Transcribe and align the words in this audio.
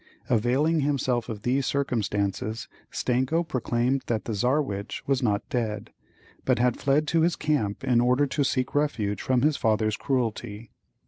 Availing 0.31 0.79
himself 0.79 1.29
of 1.29 1.43
these 1.43 1.67
circumstances, 1.67 2.67
Stenko 2.91 3.43
proclaimed 3.47 4.01
that 4.07 4.25
the 4.25 4.33
Czarewitch 4.33 5.03
was 5.05 5.21
not 5.21 5.47
dead, 5.49 5.91
but 6.43 6.57
had 6.57 6.79
fled 6.79 7.07
to 7.09 7.21
his 7.21 7.35
camp 7.35 7.83
in 7.83 8.01
order 8.01 8.25
to 8.25 8.43
seek 8.43 8.73
refuge 8.73 9.21
from 9.21 9.43
his 9.43 9.57
father's 9.57 9.97
cruelty. 9.97 10.71